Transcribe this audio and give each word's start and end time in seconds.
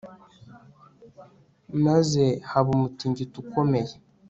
maze 1.85 2.23
haba 2.49 2.69
umutingito 2.77 3.35
ukomeye 3.43 3.93